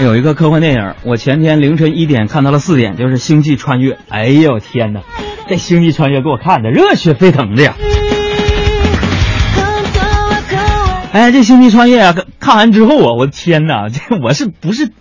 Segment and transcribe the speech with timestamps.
[0.00, 3.94] 有一个科幻电影，我前天凌晨一点看到了四点，就是《星际穿越》。
[4.08, 5.00] 哎呦天哪，
[5.48, 7.74] 这《星际穿越》给我看的热血沸腾的呀！
[11.10, 14.92] 哎，这《星际穿越》啊，看完之后啊，我的天哪，这我是不是，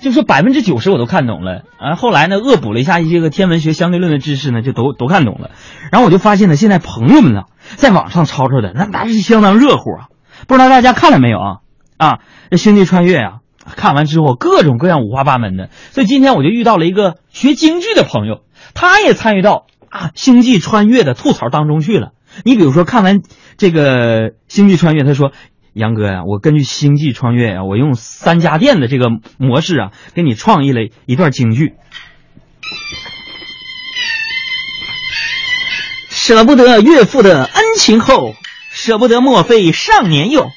[0.00, 1.96] 就说百分之九十我都看懂了啊？
[1.96, 5.50] 后来呢，恶补了一下一些个天文学相对论的知识呢，就都都看懂了。
[5.90, 7.42] 然后我就发现呢，现在朋友们呢，
[7.74, 10.06] 在网上吵吵的那那是相当热乎啊！
[10.46, 11.56] 不知道大家看了没有啊？
[11.96, 12.18] 啊，
[12.52, 13.32] 这《星际穿越》啊。
[13.64, 18.42] 看完之后，各种各样五花八门的，所以今天我就遇到了一个学京剧的朋友，
[18.74, 22.12] 他也参与到啊《星际穿越》的吐槽当中去了。
[22.44, 23.22] 你比如说，看完
[23.56, 25.32] 这个《星际穿越》，他说
[25.72, 29.08] ：“杨哥呀，我根据《星际穿越》呀，我用三家店的这个
[29.38, 31.74] 模式啊，给你创意了一段京剧。
[36.08, 38.34] 舍不得岳父的恩情厚，
[38.70, 40.50] 舍不得莫非少年幼。”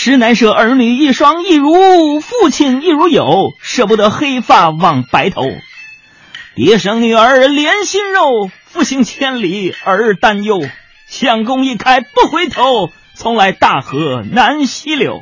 [0.00, 5.42] 实难舍儿女一双一如父亲一如友，舍不得黑发望白头。
[6.54, 10.60] 别生女儿连心肉，父行千里儿担忧。
[11.08, 15.20] 相公一开不回头，从来大河难西流。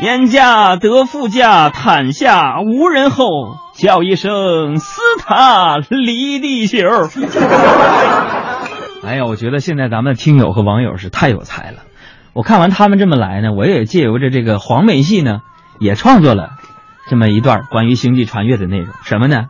[0.00, 3.26] 燕家得富家，坦下无人后。
[3.76, 6.78] 叫一声斯塔离地球。
[9.04, 11.82] 哎呀，我觉得现在咱们的听友和网友是太有才了。
[12.36, 15.40] 我看完他们这么来呢，我也借由着这个黄梅戏呢，
[15.80, 16.50] 也创作了
[17.08, 18.94] 这么一段关于星际穿越的内容。
[19.04, 19.46] 什么呢？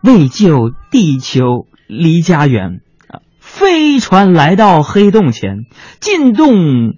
[0.00, 5.66] 为救地球离家园啊，飞船来到黑洞前，
[6.00, 6.94] 进洞。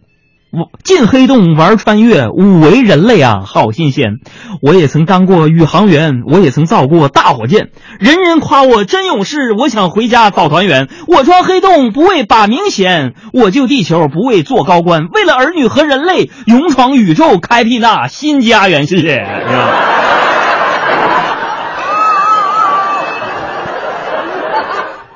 [0.52, 4.20] 我进黑洞玩穿越，五维人类啊，好新鲜！
[4.62, 9.52] 我也曾当过宇航员，我也曾造过大火箭，人人夸我真勇士。
[9.52, 10.88] 我想回家早团圆。
[11.08, 18.86] 我穿黑洞不为把名显，我救地球不为做高官，为了儿女和人类，勇闯宇宙，开辟那新家园。
[18.86, 19.26] 谢谢。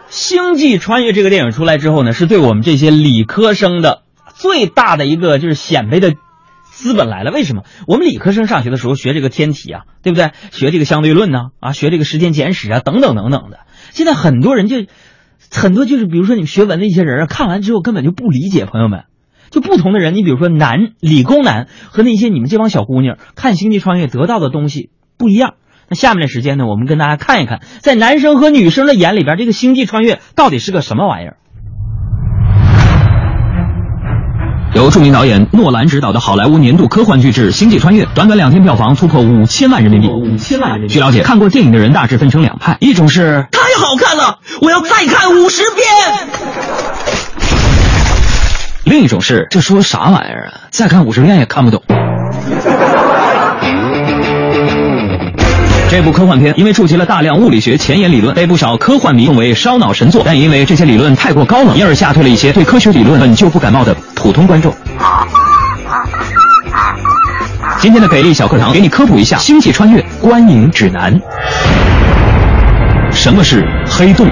[0.09, 4.03] 星际穿越这个电影出来之后呢，是对我们这些理科生的。
[4.41, 6.15] 最大的一个就是显摆的
[6.65, 7.31] 资本来了。
[7.31, 7.65] 为什么？
[7.87, 10.31] 我们理科生上学的时候学这个天体啊，对不对？
[10.51, 13.59] 学这个相对论呢，啊，学这个时间简史啊，等等等等的。
[13.91, 14.77] 现在很多人就
[15.51, 18.65] 很多就是，比如说你们学文的一些人啊，看完之后根本就不理解。
[18.65, 19.05] 朋友们，
[19.51, 25.55] 就不同的人，你比如说男理工男和那些你们这帮小姑娘看《星际穿越》得到的东西不一样。
[25.89, 31.37] 那下面的时间呢，我们跟大家看一看，在男生和女生的眼里边，这个《星际穿越》到底是个什么玩意儿。
[34.73, 40.09] 由著名导演诺兰执导的好莱坞年度科幻巨制《星际穿越》，短短两天票房突破五千万人民币。
[40.09, 40.95] 五千万人民币。
[40.95, 45.85] 据了解，看过电影的人大致分成两派，一种是太好看了，我要再看五十遍；
[48.85, 51.83] 另一种是这说啥玩意儿啊，再看五十遍也看不懂。
[55.91, 60.23] 这部科幻片因为触及了大量物理学前沿理论，被不少科幻迷奉为烧脑神作。
[60.25, 64.71] 但因为这些理论太过高冷，因而吓退了一些对科学理论本就不感冒的普通观众。
[67.79, 71.19] 今天的给力小课堂，给你科普一下《星际穿越》观影指南。
[73.11, 74.29] 什么是黑洞？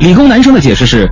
[0.00, 1.08] 理工男生的解释是。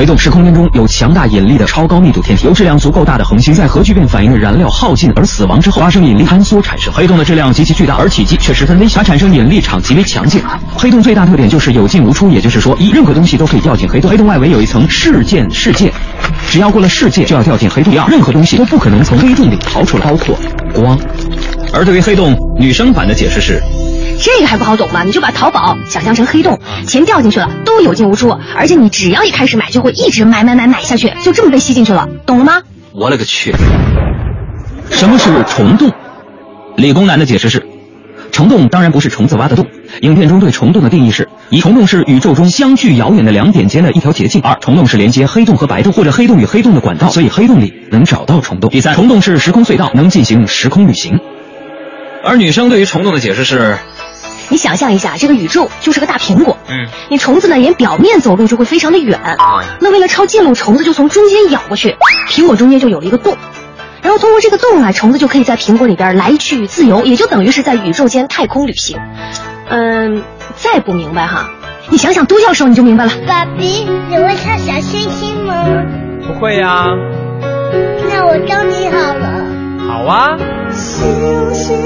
[0.00, 6.90] 黑洞是空间中有强大引力的超高密度天体，由质量足够大的恒星在核聚变反应的燃料耗尽而死亡之后发生引力坍缩产生。
[6.90, 10.42] 黑洞的质量极其巨大，而体积却十分微小，它产生引力场极为强劲。
[10.74, 14.10] 黑洞最大特点就是有进无出，也就是说，一任何东西都可以掉进黑洞。
[14.10, 15.92] 黑洞外围有一层事件世界，
[16.48, 17.92] 只要过了世界就要掉进黑洞。
[18.00, 20.34] 二，任何东西都不可能从黑洞里逃出来，包括
[20.72, 20.98] 光。
[21.74, 23.62] 而对于黑洞，女生版的解释是。
[24.22, 25.02] 这个还不好懂吗？
[25.02, 32.60] 你就把淘宝想象成黑洞，钱掉进去了都有进无出，而且你只要一开始买，就会一直买买买买下去，就这么被吸进去了，懂了吗？
[32.92, 33.54] 我勒个去！
[34.90, 35.90] 什么是虫洞？
[36.76, 37.66] 理工男的解释是：
[38.30, 39.66] 虫洞当然不是虫子挖的洞。
[40.02, 51.18] 影片中对虫洞的定义是：一、虫洞是宇宙中相距遥远的两点间的一条捷径；二、虫洞是连接黑洞和白洞或者黑洞与黑洞的管道，所以黑洞里能找到虫洞；第三，虫洞是时空隧道，能进行时空旅行。
[52.22, 53.78] 而女生对于虫洞的解释是。
[54.50, 59.18] 你想象一下，这个宇宙就是个大苹果，嗯，你虫子呢沿表面走路就会非常的远，
[59.80, 61.96] 那为了抄近路，虫子就从中间咬过去，
[62.28, 63.36] 苹果中间就有了一个洞，
[64.02, 68.98] 然后通过这个洞啊，虫子就可以在苹果里边来去自由，也就等于是在宇宙间太空旅行。
[69.68, 70.22] 嗯，
[70.56, 71.48] 再不明白哈，
[71.88, 73.12] 你想想都教授你就明白了。
[73.26, 75.64] 爸比，你会唱小星星吗？
[76.26, 76.86] 不会呀。
[78.12, 79.49] 那我教你好了。
[79.88, 80.36] 好啊。
[80.70, 81.78] 星星。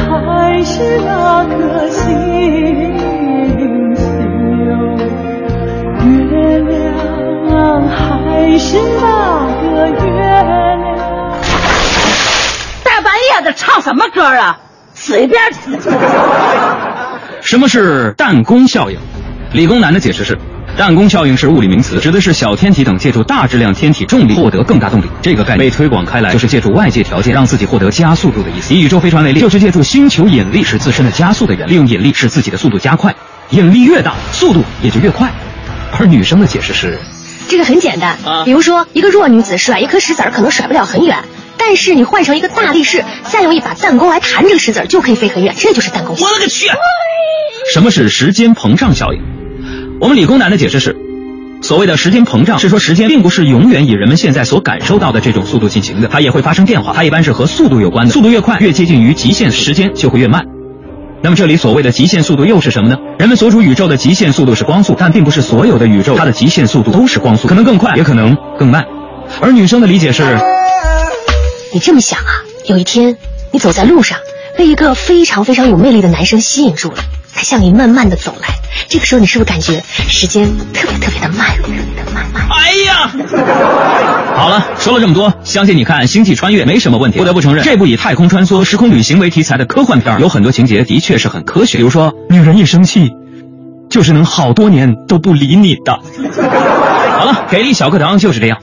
[0.00, 2.04] 还是那颗星
[3.94, 4.04] 星，
[6.00, 10.46] 月亮还是那个月亮。
[12.82, 14.58] 大半夜的唱什么歌啊？
[14.94, 15.40] 随便。
[17.40, 18.98] 什么是弹弓效应？
[19.52, 20.36] 理工男的解释是。
[20.78, 25.06] 弹弓效应是物理名词，指的是小天体等借助大质量天体重力获得更大动力。
[25.20, 28.72] 这个概念被推广开来，就是借助外界条件让自己获得加速度的意思。
[28.72, 33.12] 以宇宙飞船为例，就是借助星球引力使自身的加速的原理，利用引力使自己的速度加快。
[33.50, 35.28] 引力越大，速度也就越快。
[35.98, 36.96] 而女生的解释是，
[37.48, 41.18] 这个很简单啊，比如说一个弱女子甩一颗石子儿可能甩不了很远，
[41.56, 46.16] 但是你换成一个大力士，再用一把弹弓来弹这个石子儿就可以飞很远，这就是弹弓。
[46.20, 46.68] 我勒个去！
[47.74, 49.37] 什么是时间膨胀效应？
[50.00, 50.96] 我们理工男的解释是，
[51.60, 56.92] 所谓的时间膨胀是说时间并不是永远以人们现在所感受到的这种速度进行的，它也会发生变化。
[56.92, 60.44] 它一般是和速度有关的，速度越快，越接近于极限，时间就会越慢。
[61.20, 62.96] 那么这里所谓的极限速度又是什么呢？
[63.18, 68.86] 人们所处宇宙的极限速度是光速，但并不是所有的宇宙它的极限速度都是光速，可能更快，也可能更慢。
[69.40, 70.22] 而女生的理解是，
[71.74, 73.16] 你这么想啊，有一天
[73.50, 74.16] 你走在路上，
[74.56, 76.98] 被一个非常非常有魅力的男生吸引住了，
[77.38, 78.48] 他向你慢慢的走来。
[78.88, 80.44] 这个时候，你是不是感觉时间
[80.74, 82.44] 特别特别的慢，特别的慢慢？
[82.50, 83.08] 哎呀，
[84.34, 87.18] 好了，说了这么多，相信你看《星际穿越》没什么问题。
[87.18, 91.78] 不得不承认，这部以太空穿梭、时空旅行为题材的科幻片，有很多情节的确是很科学。
[91.78, 93.12] 比如说，女人一生气，
[93.88, 95.92] 就是能好多年都不理你的。
[95.92, 98.58] 好了，给力小课堂就是这样。